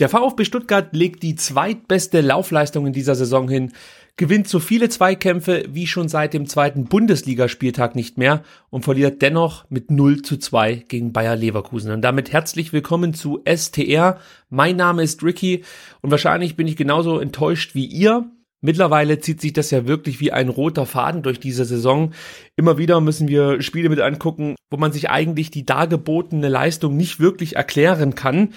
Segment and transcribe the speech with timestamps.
[0.00, 3.72] Der VfB Stuttgart legt die zweitbeste Laufleistung in dieser Saison hin,
[4.16, 9.66] gewinnt so viele Zweikämpfe wie schon seit dem zweiten Bundesligaspieltag nicht mehr und verliert dennoch
[9.68, 11.92] mit 0 zu 2 gegen Bayer Leverkusen.
[11.92, 14.18] Und damit herzlich willkommen zu STR.
[14.48, 15.64] Mein Name ist Ricky
[16.00, 18.24] und wahrscheinlich bin ich genauso enttäuscht wie ihr.
[18.62, 22.12] Mittlerweile zieht sich das ja wirklich wie ein roter Faden durch diese Saison.
[22.56, 27.20] Immer wieder müssen wir Spiele mit angucken, wo man sich eigentlich die dargebotene Leistung nicht
[27.20, 28.54] wirklich erklären kann.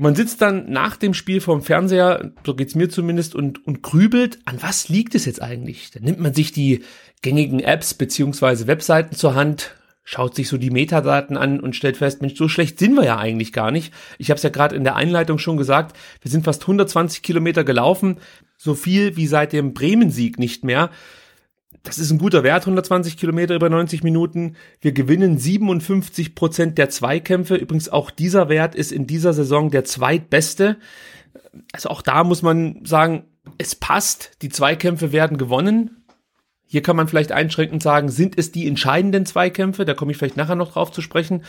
[0.00, 4.38] Man sitzt dann nach dem Spiel vorm Fernseher, so geht's mir zumindest, und, und grübelt,
[4.46, 5.90] an was liegt es jetzt eigentlich?
[5.90, 6.84] Dann nimmt man sich die
[7.20, 12.22] gängigen Apps beziehungsweise Webseiten zur Hand, schaut sich so die Metadaten an und stellt fest,
[12.22, 13.92] Mensch, so schlecht sind wir ja eigentlich gar nicht.
[14.16, 17.62] Ich habe es ja gerade in der Einleitung schon gesagt, wir sind fast 120 Kilometer
[17.62, 18.20] gelaufen,
[18.56, 20.88] so viel wie seit dem Bremen-Sieg nicht mehr
[21.82, 24.56] das ist ein guter Wert, 120 Kilometer über 90 Minuten.
[24.80, 27.54] Wir gewinnen 57 Prozent der Zweikämpfe.
[27.54, 30.76] Übrigens auch dieser Wert ist in dieser Saison der zweitbeste.
[31.72, 33.24] Also auch da muss man sagen,
[33.56, 34.32] es passt.
[34.42, 36.04] Die Zweikämpfe werden gewonnen.
[36.66, 39.84] Hier kann man vielleicht einschränkend sagen, sind es die entscheidenden Zweikämpfe?
[39.84, 41.44] Da komme ich vielleicht nachher noch drauf zu sprechen.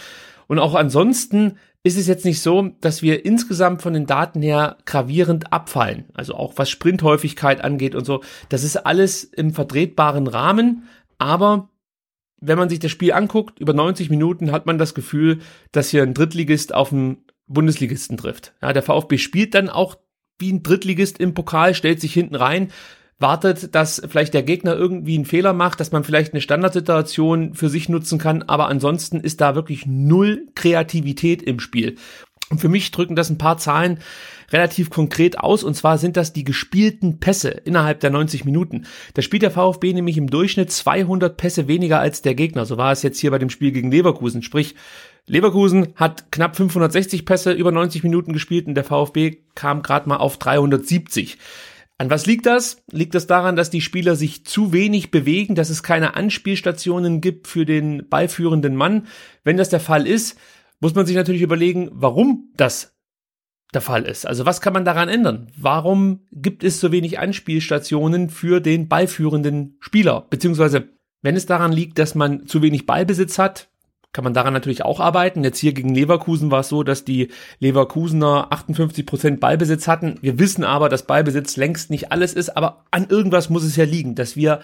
[0.47, 4.77] Und auch ansonsten ist es jetzt nicht so, dass wir insgesamt von den Daten her
[4.85, 6.05] gravierend abfallen.
[6.13, 8.21] Also auch was Sprinthäufigkeit angeht und so.
[8.49, 10.87] Das ist alles im vertretbaren Rahmen.
[11.17, 11.69] Aber
[12.39, 15.39] wenn man sich das Spiel anguckt, über 90 Minuten hat man das Gefühl,
[15.71, 18.53] dass hier ein Drittligist auf einen Bundesligisten trifft.
[18.61, 19.97] Ja, der VfB spielt dann auch
[20.39, 22.71] wie ein Drittligist im Pokal, stellt sich hinten rein,
[23.21, 27.69] wartet, dass vielleicht der Gegner irgendwie einen Fehler macht, dass man vielleicht eine Standardsituation für
[27.69, 31.97] sich nutzen kann, aber ansonsten ist da wirklich null Kreativität im Spiel.
[32.49, 33.99] Und für mich drücken das ein paar Zahlen
[34.51, 38.85] relativ konkret aus, und zwar sind das die gespielten Pässe innerhalb der 90 Minuten.
[39.13, 42.65] Da spielt der VfB nämlich im Durchschnitt 200 Pässe weniger als der Gegner.
[42.65, 44.43] So war es jetzt hier bei dem Spiel gegen Leverkusen.
[44.43, 44.75] Sprich,
[45.27, 50.17] Leverkusen hat knapp 560 Pässe über 90 Minuten gespielt und der VfB kam gerade mal
[50.17, 51.37] auf 370.
[52.01, 52.81] An was liegt das?
[52.89, 57.47] Liegt das daran, dass die Spieler sich zu wenig bewegen, dass es keine Anspielstationen gibt
[57.47, 59.05] für den beiführenden Mann?
[59.43, 60.35] Wenn das der Fall ist,
[60.79, 62.97] muss man sich natürlich überlegen, warum das
[63.71, 64.25] der Fall ist.
[64.25, 65.51] Also was kann man daran ändern?
[65.55, 70.25] Warum gibt es so wenig Anspielstationen für den beiführenden Spieler?
[70.27, 70.89] Beziehungsweise,
[71.21, 73.70] wenn es daran liegt, dass man zu wenig Ballbesitz hat,
[74.13, 75.43] kann man daran natürlich auch arbeiten.
[75.43, 77.29] Jetzt hier gegen Leverkusen war es so, dass die
[77.59, 80.17] Leverkusener 58 Prozent Ballbesitz hatten.
[80.21, 83.85] Wir wissen aber, dass Ballbesitz längst nicht alles ist, aber an irgendwas muss es ja
[83.85, 84.61] liegen, dass wir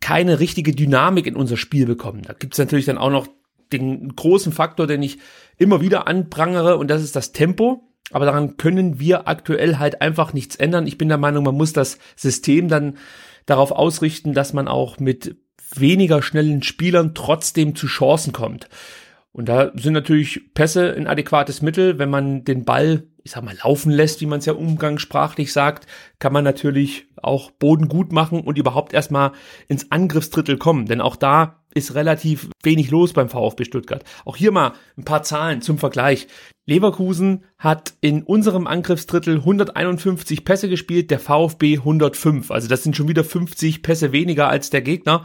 [0.00, 2.22] keine richtige Dynamik in unser Spiel bekommen.
[2.22, 3.28] Da gibt es natürlich dann auch noch
[3.72, 5.18] den großen Faktor, den ich
[5.56, 7.86] immer wieder anprangere, und das ist das Tempo.
[8.12, 10.86] Aber daran können wir aktuell halt einfach nichts ändern.
[10.86, 12.96] Ich bin der Meinung, man muss das System dann
[13.46, 15.36] darauf ausrichten, dass man auch mit
[15.74, 18.68] weniger schnellen Spielern trotzdem zu Chancen kommt.
[19.32, 21.98] Und da sind natürlich Pässe ein adäquates Mittel.
[21.98, 25.86] Wenn man den Ball, ich sag mal, laufen lässt, wie man es ja umgangssprachlich sagt,
[26.18, 29.32] kann man natürlich auch Boden gut machen und überhaupt erstmal
[29.68, 30.86] ins Angriffsdrittel kommen.
[30.86, 34.04] Denn auch da ist relativ wenig los beim VfB Stuttgart.
[34.24, 36.26] Auch hier mal ein paar Zahlen zum Vergleich.
[36.66, 42.50] Leverkusen hat in unserem Angriffsdrittel 151 Pässe gespielt, der VfB 105.
[42.50, 45.24] Also das sind schon wieder 50 Pässe weniger als der Gegner.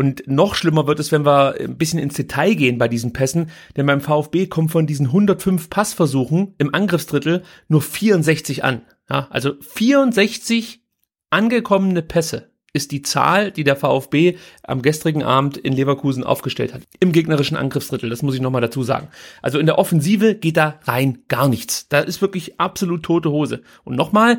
[0.00, 3.50] Und noch schlimmer wird es, wenn wir ein bisschen ins Detail gehen bei diesen Pässen,
[3.76, 8.80] denn beim VfB kommen von diesen 105 Passversuchen im Angriffsdrittel nur 64 an.
[9.10, 10.80] Ja, also 64
[11.28, 16.80] angekommene Pässe ist die Zahl, die der VfB am gestrigen Abend in Leverkusen aufgestellt hat.
[16.98, 19.08] Im gegnerischen Angriffsdrittel, das muss ich nochmal dazu sagen.
[19.42, 21.88] Also in der Offensive geht da rein gar nichts.
[21.88, 23.60] Da ist wirklich absolut tote Hose.
[23.84, 24.38] Und nochmal,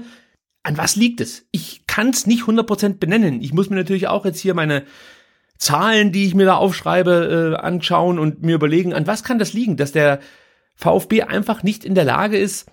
[0.63, 1.45] an was liegt es?
[1.51, 3.43] Ich kann es nicht 100% benennen.
[3.43, 4.85] Ich muss mir natürlich auch jetzt hier meine
[5.61, 9.53] Zahlen, die ich mir da aufschreibe, äh, anschauen und mir überlegen, an was kann das
[9.53, 10.19] liegen, dass der
[10.75, 12.65] VfB einfach nicht in der Lage ist,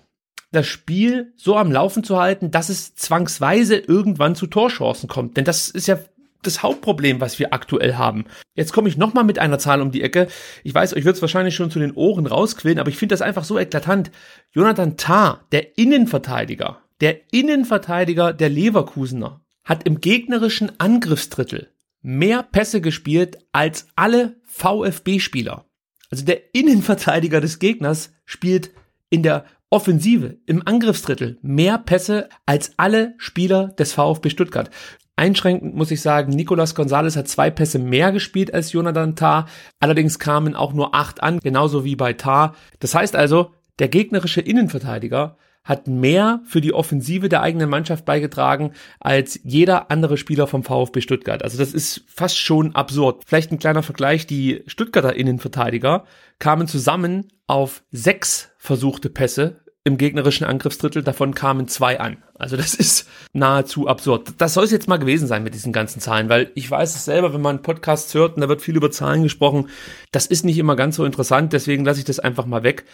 [0.51, 5.37] das Spiel so am Laufen zu halten, dass es zwangsweise irgendwann zu Torchancen kommt.
[5.37, 5.99] Denn das ist ja
[6.41, 8.25] das Hauptproblem, was wir aktuell haben.
[8.55, 10.27] Jetzt komme ich nochmal mit einer Zahl um die Ecke.
[10.63, 13.21] Ich weiß, euch wird es wahrscheinlich schon zu den Ohren rausquillen, aber ich finde das
[13.21, 14.09] einfach so eklatant.
[14.51, 21.69] Jonathan Tah, der Innenverteidiger, der Innenverteidiger der Leverkusener, hat im gegnerischen Angriffsdrittel
[22.01, 25.65] mehr Pässe gespielt als alle VfB-Spieler.
[26.11, 28.71] Also der Innenverteidiger des Gegners spielt
[29.09, 34.71] in der Offensive, im Angriffsdrittel mehr Pässe als alle Spieler des VfB Stuttgart.
[35.15, 39.47] Einschränkend muss ich sagen, Nicolas Gonzalez hat zwei Pässe mehr gespielt als Jonathan Tah.
[39.79, 42.55] Allerdings kamen auch nur acht an, genauso wie bei Tah.
[42.79, 48.73] Das heißt also, der gegnerische Innenverteidiger hat mehr für die Offensive der eigenen Mannschaft beigetragen
[48.99, 51.43] als jeder andere Spieler vom VfB Stuttgart.
[51.43, 53.23] Also das ist fast schon absurd.
[53.25, 54.25] Vielleicht ein kleiner Vergleich.
[54.25, 56.05] Die Stuttgarter Innenverteidiger
[56.39, 62.17] kamen zusammen auf sechs versuchte Pässe im gegnerischen Angriffsdrittel, davon kamen zwei an.
[62.35, 64.33] Also das ist nahezu absurd.
[64.37, 67.05] Das soll es jetzt mal gewesen sein mit diesen ganzen Zahlen, weil ich weiß es
[67.05, 69.69] selber, wenn man Podcasts hört und da wird viel über Zahlen gesprochen,
[70.11, 72.85] das ist nicht immer ganz so interessant, deswegen lasse ich das einfach mal weg.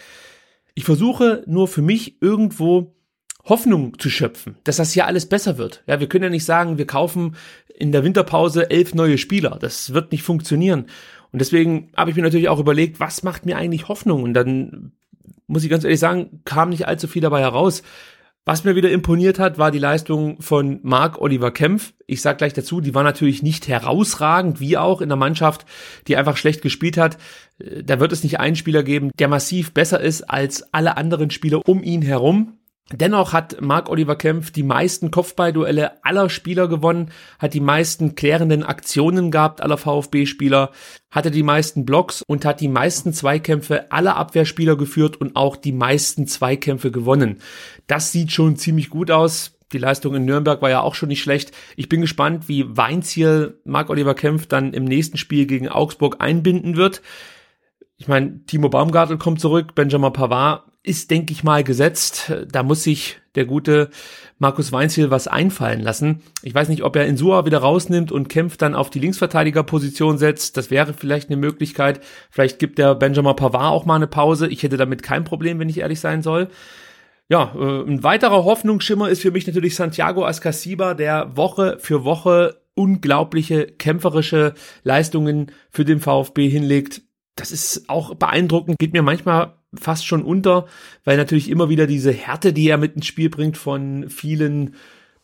[0.76, 2.94] Ich versuche nur für mich irgendwo
[3.46, 5.82] Hoffnung zu schöpfen, dass das hier alles besser wird.
[5.86, 7.34] Ja, wir können ja nicht sagen, wir kaufen
[7.74, 9.56] in der Winterpause elf neue Spieler.
[9.58, 10.86] Das wird nicht funktionieren.
[11.32, 14.22] Und deswegen habe ich mir natürlich auch überlegt, was macht mir eigentlich Hoffnung?
[14.22, 14.92] Und dann
[15.46, 17.82] muss ich ganz ehrlich sagen, kam nicht allzu viel dabei heraus.
[18.48, 21.94] Was mir wieder imponiert hat, war die Leistung von Marc Oliver Kempf.
[22.06, 25.66] Ich sag gleich dazu, die war natürlich nicht herausragend, wie auch in der Mannschaft,
[26.06, 27.18] die einfach schlecht gespielt hat.
[27.58, 31.60] Da wird es nicht einen Spieler geben, der massiv besser ist als alle anderen Spieler
[31.66, 32.55] um ihn herum.
[32.92, 37.10] Dennoch hat Marc Oliver Kempf die meisten Kopfballduelle aller Spieler gewonnen,
[37.40, 40.70] hat die meisten klärenden Aktionen gehabt aller VfB-Spieler,
[41.10, 45.72] hatte die meisten Blocks und hat die meisten Zweikämpfe aller Abwehrspieler geführt und auch die
[45.72, 47.38] meisten Zweikämpfe gewonnen.
[47.88, 49.58] Das sieht schon ziemlich gut aus.
[49.72, 51.50] Die Leistung in Nürnberg war ja auch schon nicht schlecht.
[51.74, 56.76] Ich bin gespannt, wie Weinziel Marc Oliver Kempf dann im nächsten Spiel gegen Augsburg einbinden
[56.76, 57.02] wird.
[57.96, 62.32] Ich meine, Timo Baumgartel kommt zurück, Benjamin Pavard ist, denke ich mal, gesetzt.
[62.50, 63.90] Da muss sich der gute
[64.38, 66.22] Markus Weinziel was einfallen lassen.
[66.42, 70.56] Ich weiß nicht, ob er Insua wieder rausnimmt und kämpft dann auf die Linksverteidigerposition setzt.
[70.56, 72.00] Das wäre vielleicht eine Möglichkeit.
[72.30, 74.48] Vielleicht gibt der Benjamin Pavard auch mal eine Pause.
[74.48, 76.48] Ich hätte damit kein Problem, wenn ich ehrlich sein soll.
[77.28, 82.60] Ja, äh, ein weiterer Hoffnungsschimmer ist für mich natürlich Santiago Ascasiba, der Woche für Woche
[82.74, 84.54] unglaubliche kämpferische
[84.84, 87.02] Leistungen für den VfB hinlegt.
[87.34, 90.66] Das ist auch beeindruckend, geht mir manchmal fast schon unter,
[91.04, 94.74] weil natürlich immer wieder diese Härte, die er mit ins Spiel bringt, von vielen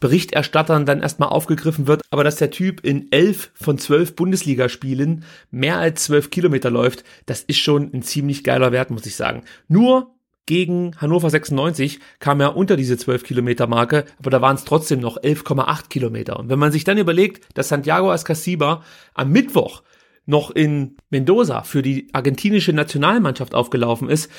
[0.02, 5.78] Berichterstattern dann erstmal aufgegriffen wird, aber dass der Typ in elf von zwölf Bundesligaspielen mehr
[5.78, 9.44] als zwölf Kilometer läuft, das ist schon ein ziemlich geiler Wert, muss ich sagen.
[9.68, 10.12] Nur
[10.46, 14.98] gegen Hannover 96 kam er unter diese 12 Kilometer Marke, aber da waren es trotzdem
[14.98, 16.38] noch 11,8 Kilometer.
[16.38, 18.82] Und wenn man sich dann überlegt, dass Santiago Ascasiba
[19.14, 19.82] am Mittwoch
[20.26, 24.30] noch in Mendoza für die argentinische Nationalmannschaft aufgelaufen ist,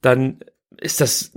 [0.00, 0.40] dann
[0.78, 1.32] ist das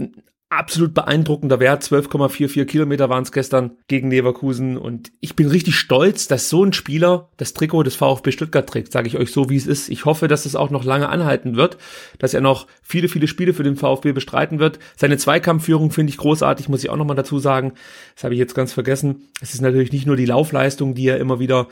[0.50, 1.84] absolut beeindruckender Wert.
[1.84, 4.78] 12,44 Kilometer waren es gestern gegen Leverkusen.
[4.78, 8.92] Und ich bin richtig stolz, dass so ein Spieler das Trikot des VfB Stuttgart trägt,
[8.92, 9.90] sage ich euch so, wie es ist.
[9.90, 11.78] Ich hoffe, dass es auch noch lange anhalten wird,
[12.18, 14.80] dass er noch viele, viele Spiele für den VfB bestreiten wird.
[14.98, 17.74] Seine Zweikampfführung finde ich großartig, muss ich auch nochmal dazu sagen.
[18.16, 19.30] Das habe ich jetzt ganz vergessen.
[19.42, 21.68] Es ist natürlich nicht nur die Laufleistung, die er immer wieder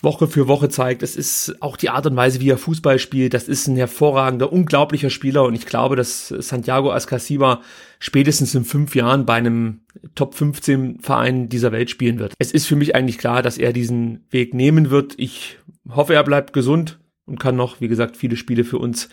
[0.00, 1.02] Woche für Woche zeigt.
[1.02, 3.34] Es ist auch die Art und Weise, wie er Fußball spielt.
[3.34, 7.62] Das ist ein hervorragender, unglaublicher Spieler und ich glaube, dass Santiago Ascasiba
[7.98, 9.80] spätestens in fünf Jahren bei einem
[10.14, 12.34] Top 15 Verein dieser Welt spielen wird.
[12.38, 15.14] Es ist für mich eigentlich klar, dass er diesen Weg nehmen wird.
[15.16, 19.08] Ich hoffe, er bleibt gesund und kann noch, wie gesagt, viele Spiele für uns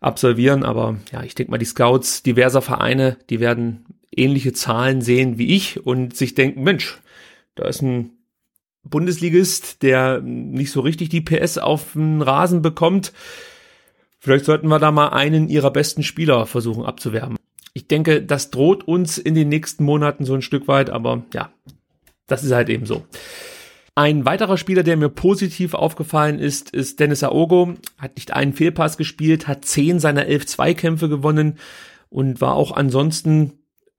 [0.00, 0.64] absolvieren.
[0.64, 3.84] Aber ja, ich denke mal, die Scouts diverser Vereine, die werden
[4.14, 6.98] ähnliche Zahlen sehen wie ich und sich denken, Mensch,
[7.54, 8.17] da ist ein
[8.90, 13.12] Bundesligist, der nicht so richtig die PS auf den Rasen bekommt.
[14.18, 17.36] Vielleicht sollten wir da mal einen ihrer besten Spieler versuchen abzuwerben.
[17.72, 21.52] Ich denke, das droht uns in den nächsten Monaten so ein Stück weit, aber ja,
[22.26, 23.04] das ist halt eben so.
[23.94, 27.74] Ein weiterer Spieler, der mir positiv aufgefallen ist, ist Dennis Aogo.
[27.98, 31.58] Hat nicht einen Fehlpass gespielt, hat zehn seiner elf Zweikämpfe gewonnen
[32.08, 33.54] und war auch ansonsten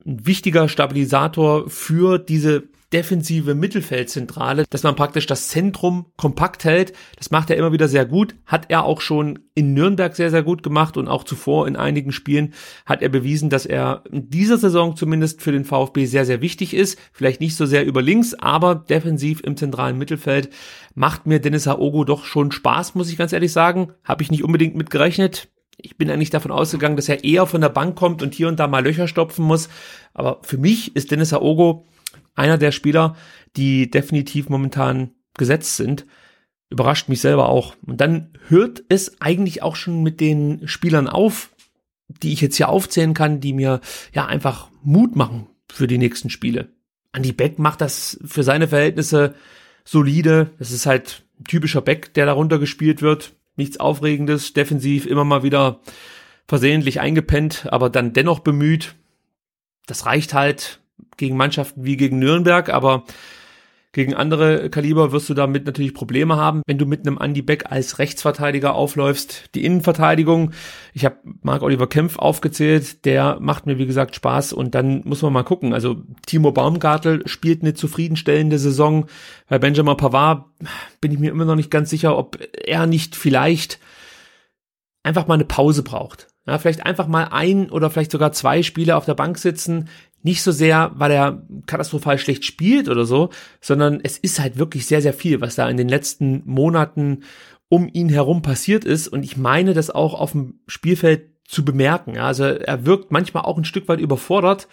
[0.05, 6.93] ein wichtiger Stabilisator für diese defensive Mittelfeldzentrale, dass man praktisch das Zentrum kompakt hält.
[7.17, 8.35] Das macht er immer wieder sehr gut.
[8.45, 12.11] Hat er auch schon in Nürnberg sehr, sehr gut gemacht und auch zuvor in einigen
[12.11, 12.53] Spielen
[12.85, 16.73] hat er bewiesen, dass er in dieser Saison zumindest für den VfB sehr, sehr wichtig
[16.73, 16.97] ist.
[17.11, 20.49] Vielleicht nicht so sehr über links, aber defensiv im zentralen Mittelfeld
[20.95, 23.93] macht mir Dennis Aogo doch schon Spaß, muss ich ganz ehrlich sagen.
[24.03, 25.49] Habe ich nicht unbedingt mit gerechnet.
[25.81, 28.59] Ich bin eigentlich davon ausgegangen, dass er eher von der Bank kommt und hier und
[28.59, 29.69] da mal Löcher stopfen muss.
[30.13, 31.85] Aber für mich ist Dennis Aogo
[32.35, 33.15] einer der Spieler,
[33.55, 36.05] die definitiv momentan gesetzt sind.
[36.69, 37.75] Überrascht mich selber auch.
[37.85, 41.49] Und dann hört es eigentlich auch schon mit den Spielern auf,
[42.07, 43.81] die ich jetzt hier aufzählen kann, die mir
[44.13, 46.69] ja einfach Mut machen für die nächsten Spiele.
[47.13, 49.35] Andy Beck macht das für seine Verhältnisse
[49.83, 50.51] solide.
[50.59, 53.33] Das ist halt ein typischer Beck, der darunter gespielt wird.
[53.55, 55.81] Nichts Aufregendes, defensiv immer mal wieder
[56.47, 58.95] versehentlich eingepennt, aber dann dennoch bemüht.
[59.85, 60.78] Das reicht halt
[61.19, 63.03] gegen Mannschaften wie gegen Nürnberg, aber
[63.91, 67.71] gegen andere Kaliber wirst du damit natürlich Probleme haben, wenn du mit einem Andy Beck
[67.71, 69.55] als Rechtsverteidiger aufläufst.
[69.55, 70.51] Die Innenverteidigung,
[70.93, 75.23] ich habe Marc Oliver Kempf aufgezählt, der macht mir wie gesagt Spaß und dann muss
[75.23, 75.73] man mal gucken.
[75.73, 79.07] Also Timo Baumgartel spielt eine zufriedenstellende Saison.
[79.47, 80.45] Bei Benjamin Pavard
[81.01, 83.79] bin ich mir immer noch nicht ganz sicher, ob er nicht vielleicht
[85.01, 86.27] einfach mal eine Pause braucht.
[86.45, 89.87] Ja, vielleicht einfach mal ein oder vielleicht sogar zwei Spiele auf der Bank sitzen.
[90.21, 93.29] Nicht so sehr, weil er katastrophal schlecht spielt oder so,
[93.61, 97.23] sondern es ist halt wirklich sehr, sehr viel, was da in den letzten Monaten
[97.69, 99.07] um ihn herum passiert ist.
[99.07, 102.17] Und ich meine das auch auf dem Spielfeld zu bemerken.
[102.17, 104.67] Also er wirkt manchmal auch ein Stück weit überfordert.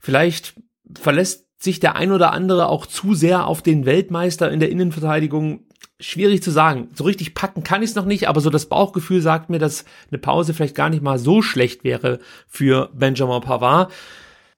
[0.00, 0.54] Vielleicht
[0.98, 5.60] verlässt sich der ein oder andere auch zu sehr auf den Weltmeister in der Innenverteidigung.
[5.98, 6.88] Schwierig zu sagen.
[6.94, 9.84] So richtig packen kann ich es noch nicht, aber so das Bauchgefühl sagt mir, dass
[10.10, 13.90] eine Pause vielleicht gar nicht mal so schlecht wäre für Benjamin Pavard.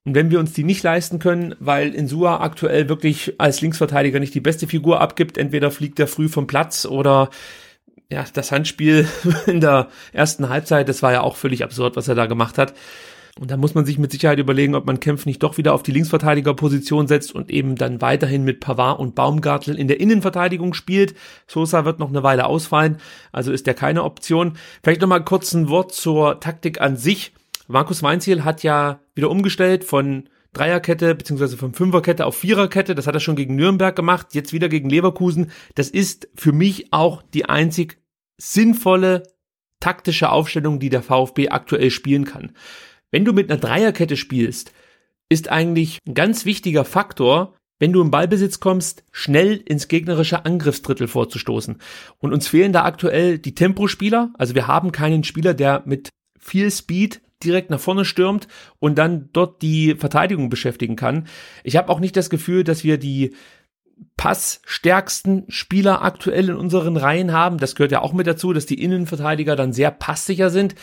[0.09, 4.35] Und wenn wir uns die nicht leisten können, weil Insua aktuell wirklich als Linksverteidiger nicht
[4.35, 7.29] die beste Figur abgibt, entweder fliegt er früh vom Platz oder
[8.11, 9.07] ja, das Handspiel
[9.47, 12.73] in der ersten Halbzeit, das war ja auch völlig absurd, was er da gemacht hat.
[13.39, 15.83] Und da muss man sich mit Sicherheit überlegen, ob man Kempf nicht doch wieder auf
[15.83, 21.17] die Linksverteidigerposition setzt und eben dann weiterhin mit Pavard und Baumgartel in der Innenverteidigung spielt.
[21.47, 22.97] Sosa wird noch eine Weile ausfallen,
[23.31, 24.55] also ist der keine Option.
[24.83, 27.35] Vielleicht nochmal kurz ein Wort zur Taktik an sich.
[27.69, 32.95] Markus Weinziel hat ja wieder umgestellt von Dreierkette beziehungsweise von Fünferkette auf Viererkette.
[32.95, 35.51] Das hat er schon gegen Nürnberg gemacht, jetzt wieder gegen Leverkusen.
[35.75, 37.99] Das ist für mich auch die einzig
[38.39, 39.25] sinnvolle
[39.81, 42.53] taktische Aufstellung, die der VfB aktuell spielen kann.
[43.11, 44.73] Wenn du mit einer Dreierkette spielst,
[45.29, 51.07] ist eigentlich ein ganz wichtiger Faktor, wenn du im Ballbesitz kommst, schnell ins gegnerische Angriffsdrittel
[51.07, 51.77] vorzustoßen.
[52.19, 54.33] Und uns fehlen da aktuell die Tempospieler.
[54.39, 56.09] Also wir haben keinen Spieler, der mit
[56.39, 61.27] viel Speed direkt nach vorne stürmt und dann dort die Verteidigung beschäftigen kann.
[61.65, 63.35] Ich habe auch nicht das Gefühl, dass wir die
[64.17, 67.59] passstärksten Spieler aktuell in unseren Reihen haben.
[67.59, 70.75] Das gehört ja auch mit dazu, dass die Innenverteidiger dann sehr passsicher sind.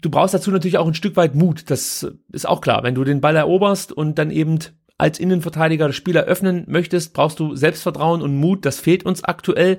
[0.00, 1.70] Du brauchst dazu natürlich auch ein Stück weit Mut.
[1.70, 2.82] Das ist auch klar.
[2.82, 4.58] Wenn du den Ball eroberst und dann eben
[4.96, 8.66] als Innenverteidiger das Spiel eröffnen möchtest, brauchst du Selbstvertrauen und Mut.
[8.66, 9.78] Das fehlt uns aktuell.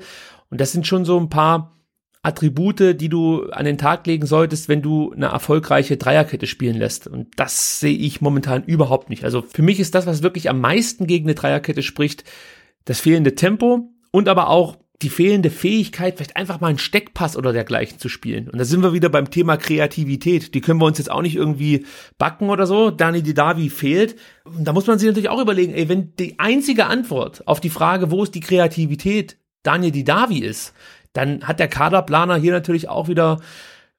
[0.50, 1.79] Und das sind schon so ein paar
[2.22, 7.08] Attribute, die du an den Tag legen solltest, wenn du eine erfolgreiche Dreierkette spielen lässt.
[7.08, 9.24] Und das sehe ich momentan überhaupt nicht.
[9.24, 12.26] Also für mich ist das, was wirklich am meisten gegen eine Dreierkette spricht,
[12.84, 17.54] das fehlende Tempo und aber auch die fehlende Fähigkeit, vielleicht einfach mal einen Steckpass oder
[17.54, 18.50] dergleichen zu spielen.
[18.50, 20.54] Und da sind wir wieder beim Thema Kreativität.
[20.54, 21.86] Die können wir uns jetzt auch nicht irgendwie
[22.18, 22.92] backen oder so.
[22.92, 24.18] Dani Didavi fehlt.
[24.44, 27.70] Und da muss man sich natürlich auch überlegen, ey, wenn die einzige Antwort auf die
[27.70, 30.74] Frage, wo ist die Kreativität, Daniel Didavi ist,
[31.14, 33.40] dann hat der Kaderplaner hier natürlich auch wieder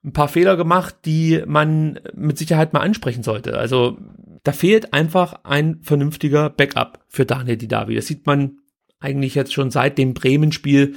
[0.05, 3.59] ein paar Fehler gemacht, die man mit Sicherheit mal ansprechen sollte.
[3.59, 3.99] Also
[4.43, 7.95] da fehlt einfach ein vernünftiger Backup für Daniel Didavi.
[7.95, 8.59] Das sieht man
[8.99, 10.95] eigentlich jetzt schon seit dem Bremen-Spiel.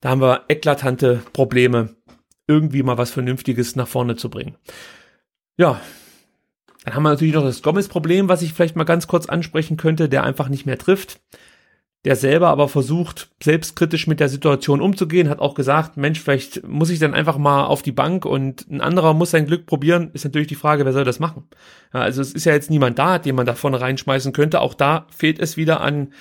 [0.00, 1.96] Da haben wir eklatante Probleme,
[2.46, 4.56] irgendwie mal was Vernünftiges nach vorne zu bringen.
[5.58, 5.80] Ja,
[6.84, 10.08] dann haben wir natürlich noch das Gomez-Problem, was ich vielleicht mal ganz kurz ansprechen könnte,
[10.08, 11.20] der einfach nicht mehr trifft
[12.06, 16.90] der selber aber versucht, selbstkritisch mit der Situation umzugehen, hat auch gesagt, Mensch, vielleicht muss
[16.90, 20.22] ich dann einfach mal auf die Bank und ein anderer muss sein Glück probieren, ist
[20.22, 21.48] natürlich die Frage, wer soll das machen?
[21.92, 24.60] Ja, also es ist ja jetzt niemand da, den man da vorne reinschmeißen könnte.
[24.60, 26.12] Auch da fehlt es wieder an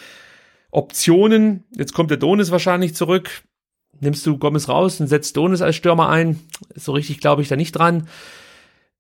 [0.72, 1.65] Optionen.
[1.77, 3.44] Jetzt kommt der Donis wahrscheinlich zurück.
[4.00, 6.39] Nimmst du Gomez raus und setzt Donis als Stürmer ein?
[6.74, 8.08] So richtig glaube ich da nicht dran.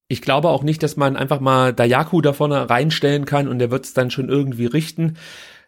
[0.07, 3.71] Ich glaube auch nicht, dass man einfach mal Dayaku da vorne reinstellen kann und der
[3.71, 5.17] wird es dann schon irgendwie richten.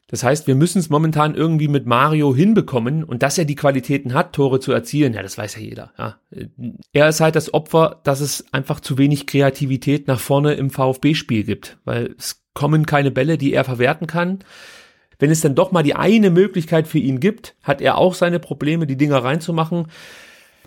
[0.09, 4.13] Das heißt, wir müssen es momentan irgendwie mit Mario hinbekommen und dass er die Qualitäten
[4.13, 5.91] hat, Tore zu erzielen, ja, das weiß ja jeder.
[5.97, 6.15] Ja.
[6.93, 11.43] Er ist halt das Opfer, dass es einfach zu wenig Kreativität nach vorne im VfB-Spiel
[11.43, 14.39] gibt, weil es kommen keine Bälle, die er verwerten kann.
[15.19, 18.39] Wenn es dann doch mal die eine Möglichkeit für ihn gibt, hat er auch seine
[18.39, 19.87] Probleme, die Dinger reinzumachen.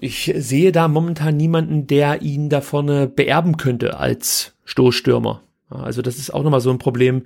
[0.01, 5.43] Ich sehe da momentan niemanden, der ihn da vorne beerben könnte als Stoßstürmer.
[5.71, 7.23] Also das ist auch nochmal so ein Problem,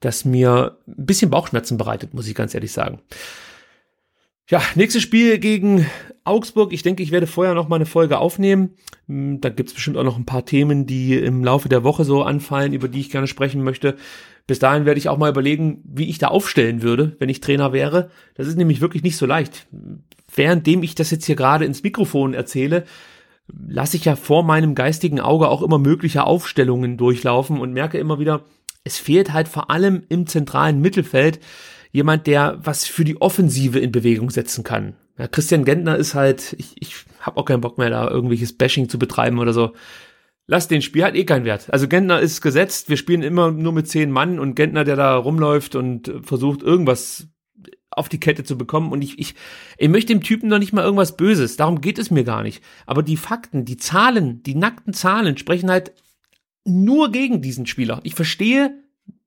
[0.00, 3.00] das mir ein bisschen Bauchschmerzen bereitet, muss ich ganz ehrlich sagen.
[4.50, 5.86] Ja, nächstes Spiel gegen
[6.24, 6.72] Augsburg.
[6.72, 8.70] Ich denke, ich werde vorher noch mal eine Folge aufnehmen.
[9.06, 12.22] Hm, da gibt's bestimmt auch noch ein paar Themen, die im Laufe der Woche so
[12.22, 13.96] anfallen, über die ich gerne sprechen möchte.
[14.46, 17.74] Bis dahin werde ich auch mal überlegen, wie ich da aufstellen würde, wenn ich Trainer
[17.74, 18.10] wäre.
[18.36, 19.66] Das ist nämlich wirklich nicht so leicht.
[20.34, 22.84] Währenddem ich das jetzt hier gerade ins Mikrofon erzähle,
[23.48, 28.18] lasse ich ja vor meinem geistigen Auge auch immer mögliche Aufstellungen durchlaufen und merke immer
[28.18, 28.44] wieder,
[28.84, 31.40] es fehlt halt vor allem im zentralen Mittelfeld
[31.90, 34.94] jemand, der was für die Offensive in Bewegung setzen kann.
[35.18, 38.88] Ja, Christian Gentner ist halt, ich, ich habe auch keinen Bock mehr, da irgendwelches Bashing
[38.88, 39.72] zu betreiben oder so.
[40.46, 41.72] Lass den Spiel, hat eh keinen Wert.
[41.72, 45.16] Also Gentner ist gesetzt, wir spielen immer nur mit zehn Mann und Gentner, der da
[45.16, 47.28] rumläuft und versucht irgendwas
[47.90, 49.34] auf die Kette zu bekommen und ich, ich,
[49.76, 52.62] ich möchte dem Typen noch nicht mal irgendwas Böses, darum geht es mir gar nicht.
[52.86, 55.92] Aber die Fakten, die Zahlen, die nackten Zahlen sprechen halt
[56.68, 58.00] nur gegen diesen Spieler.
[58.04, 58.82] Ich verstehe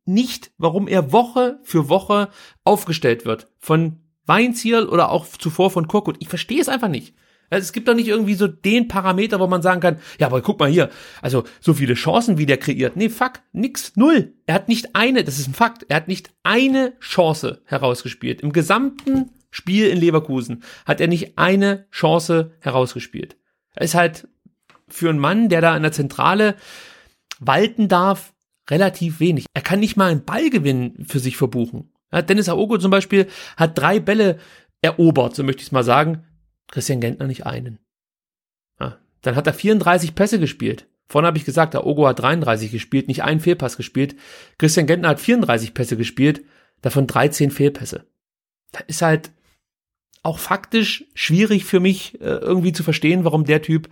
[0.06, 2.30] nicht, warum er Woche für Woche
[2.64, 3.48] aufgestellt wird.
[3.60, 6.18] Von Weinziel oder auch zuvor von Korkut.
[6.20, 7.14] Ich verstehe es einfach nicht.
[7.50, 10.42] Also es gibt doch nicht irgendwie so den Parameter, wo man sagen kann, ja, aber
[10.42, 10.90] guck mal hier,
[11.22, 12.96] also so viele Chancen, wie der kreiert.
[12.96, 14.34] Nee, fuck, nix, null.
[14.46, 18.40] Er hat nicht eine, das ist ein Fakt, er hat nicht eine Chance herausgespielt.
[18.40, 23.36] Im gesamten Spiel in Leverkusen hat er nicht eine Chance herausgespielt.
[23.76, 24.30] Er ist halt
[24.88, 26.56] für einen Mann, der da in der Zentrale
[27.42, 28.34] walten darf,
[28.70, 29.46] relativ wenig.
[29.54, 31.92] Er kann nicht mal einen Ballgewinn für sich verbuchen.
[32.14, 34.38] Ja, Dennis Aogo zum Beispiel hat drei Bälle
[34.82, 36.24] erobert, so möchte ich es mal sagen.
[36.68, 37.80] Christian Gentner nicht einen.
[38.80, 40.88] Ja, dann hat er 34 Pässe gespielt.
[41.08, 44.16] Vorhin habe ich gesagt, Aogo hat 33 gespielt, nicht einen Fehlpass gespielt.
[44.58, 46.42] Christian Gentner hat 34 Pässe gespielt,
[46.82, 48.06] davon 13 Fehlpässe.
[48.72, 49.32] Da ist halt
[50.24, 53.90] auch faktisch schwierig für mich äh, irgendwie zu verstehen, warum der Typ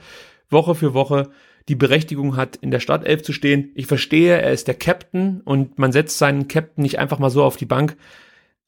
[0.50, 1.32] Woche für Woche
[1.70, 3.72] die Berechtigung hat, in der Startelf zu stehen.
[3.76, 7.44] Ich verstehe, er ist der Captain und man setzt seinen Captain nicht einfach mal so
[7.44, 7.96] auf die Bank.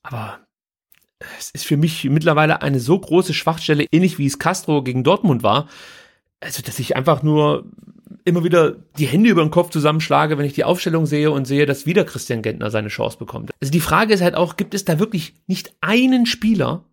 [0.03, 0.39] Aber
[1.37, 5.43] es ist für mich mittlerweile eine so große Schwachstelle, ähnlich wie es Castro gegen Dortmund
[5.43, 5.67] war.
[6.39, 7.65] Also, dass ich einfach nur
[8.23, 11.65] immer wieder die Hände über den Kopf zusammenschlage, wenn ich die Aufstellung sehe und sehe,
[11.65, 13.51] dass wieder Christian Gentner seine Chance bekommt.
[13.61, 16.85] Also die Frage ist halt auch, gibt es da wirklich nicht einen Spieler,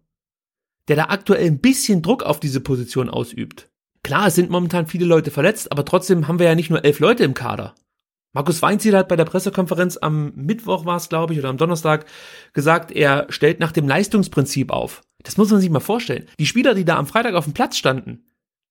[0.88, 3.68] der da aktuell ein bisschen Druck auf diese Position ausübt?
[4.08, 6.98] Klar, es sind momentan viele Leute verletzt, aber trotzdem haben wir ja nicht nur elf
[6.98, 7.74] Leute im Kader.
[8.32, 12.06] Markus Weinziel hat bei der Pressekonferenz am Mittwoch war es, glaube ich, oder am Donnerstag
[12.54, 15.02] gesagt, er stellt nach dem Leistungsprinzip auf.
[15.24, 16.26] Das muss man sich mal vorstellen.
[16.38, 18.24] Die Spieler, die da am Freitag auf dem Platz standen,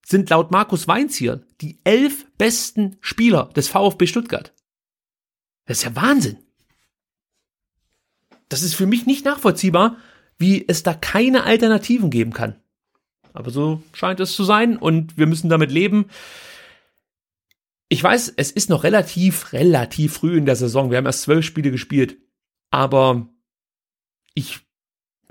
[0.03, 4.55] sind laut Markus Weinziel die elf besten Spieler des VfB Stuttgart.
[5.67, 6.39] Das ist ja Wahnsinn.
[8.49, 9.97] Das ist für mich nicht nachvollziehbar,
[10.39, 12.55] wie es da keine Alternativen geben kann.
[13.37, 16.07] Aber so scheint es zu sein und wir müssen damit leben.
[17.87, 20.89] Ich weiß, es ist noch relativ, relativ früh in der Saison.
[20.89, 22.17] Wir haben erst zwölf Spiele gespielt.
[22.71, 23.29] Aber
[24.33, 24.61] ich,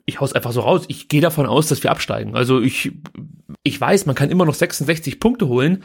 [0.05, 0.85] ich hau's einfach so raus.
[0.87, 2.37] Ich gehe davon aus, dass wir absteigen.
[2.37, 2.93] Also ich,
[3.65, 5.83] ich weiß, man kann immer noch 66 Punkte holen.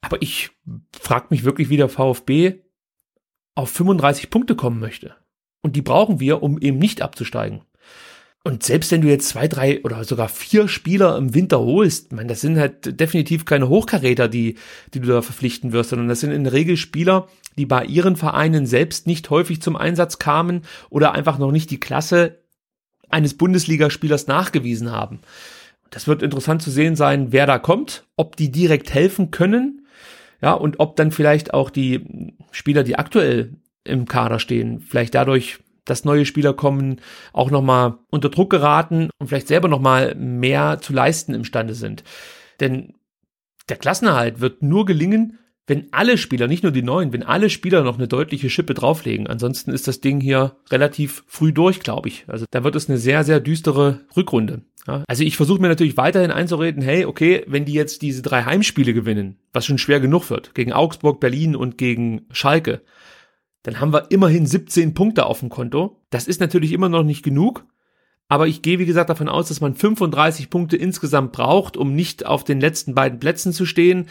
[0.00, 0.50] Aber ich
[0.98, 2.62] frage mich wirklich, wie der VfB
[3.54, 5.14] auf 35 Punkte kommen möchte.
[5.60, 7.66] Und die brauchen wir, um eben nicht abzusteigen.
[8.46, 12.28] Und selbst wenn du jetzt zwei, drei oder sogar vier Spieler im Winter holst, man,
[12.28, 14.56] das sind halt definitiv keine Hochkaräter, die,
[14.92, 17.26] die du da verpflichten wirst, sondern das sind in der Regel Spieler,
[17.56, 21.80] die bei ihren Vereinen selbst nicht häufig zum Einsatz kamen oder einfach noch nicht die
[21.80, 22.38] Klasse
[23.08, 25.20] eines Bundesligaspielers nachgewiesen haben.
[25.88, 29.86] Das wird interessant zu sehen sein, wer da kommt, ob die direkt helfen können,
[30.42, 33.54] ja, und ob dann vielleicht auch die Spieler, die aktuell
[33.84, 37.00] im Kader stehen, vielleicht dadurch dass neue Spieler kommen,
[37.32, 42.04] auch nochmal unter Druck geraten und vielleicht selber nochmal mehr zu leisten imstande sind.
[42.60, 42.94] Denn
[43.68, 47.82] der Klassenerhalt wird nur gelingen, wenn alle Spieler, nicht nur die neuen, wenn alle Spieler
[47.82, 49.26] noch eine deutliche Schippe drauflegen.
[49.26, 52.24] Ansonsten ist das Ding hier relativ früh durch, glaube ich.
[52.26, 54.62] Also da wird es eine sehr, sehr düstere Rückrunde.
[54.86, 58.44] Ja, also ich versuche mir natürlich weiterhin einzureden, hey, okay, wenn die jetzt diese drei
[58.44, 62.82] Heimspiele gewinnen, was schon schwer genug wird, gegen Augsburg, Berlin und gegen Schalke,
[63.64, 66.00] dann haben wir immerhin 17 Punkte auf dem Konto.
[66.10, 67.64] Das ist natürlich immer noch nicht genug,
[68.28, 72.26] aber ich gehe, wie gesagt, davon aus, dass man 35 Punkte insgesamt braucht, um nicht
[72.26, 74.06] auf den letzten beiden Plätzen zu stehen.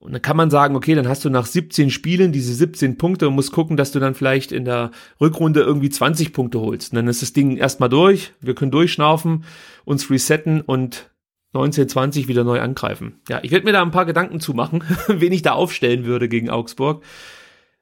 [0.00, 3.28] Und dann kann man sagen, okay, dann hast du nach 17 Spielen diese 17 Punkte
[3.28, 6.92] und musst gucken, dass du dann vielleicht in der Rückrunde irgendwie 20 Punkte holst.
[6.92, 9.44] Und dann ist das Ding erstmal durch, wir können durchschnaufen,
[9.84, 11.10] uns resetten und
[11.52, 13.20] 1920 wieder neu angreifen.
[13.28, 16.50] Ja, ich werde mir da ein paar Gedanken zumachen, wen ich da aufstellen würde gegen
[16.50, 17.04] Augsburg.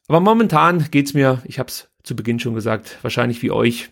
[0.08, 3.90] Aber momentan geht's mir, ich habe es zu Beginn schon gesagt, wahrscheinlich wie euch.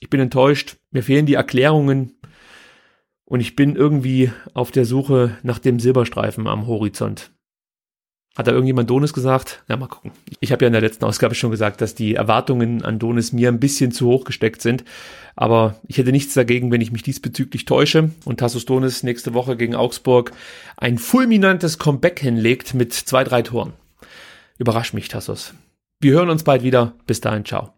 [0.00, 2.12] Ich bin enttäuscht, mir fehlen die Erklärungen
[3.24, 7.32] und ich bin irgendwie auf der Suche nach dem Silberstreifen am Horizont.
[8.36, 9.64] Hat da irgendjemand Donis gesagt?
[9.66, 10.12] Ja, mal gucken.
[10.40, 13.48] Ich habe ja in der letzten Ausgabe schon gesagt, dass die Erwartungen an Donis mir
[13.48, 14.84] ein bisschen zu hoch gesteckt sind.
[15.36, 19.56] Aber ich hätte nichts dagegen, wenn ich mich diesbezüglich täusche und Tassus Donis nächste Woche
[19.56, 20.32] gegen Augsburg
[20.76, 23.72] ein fulminantes Comeback hinlegt mit zwei, drei Toren.
[24.58, 25.54] Überrasch mich, Tassos.
[26.00, 26.94] Wir hören uns bald wieder.
[27.06, 27.75] Bis dahin, ciao.